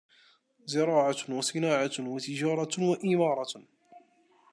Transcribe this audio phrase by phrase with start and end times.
[0.65, 3.63] زِرَاعَةٌ وَصِنَاعَةٌ وَتِجَارَةٌ وَإِمَارَةٌ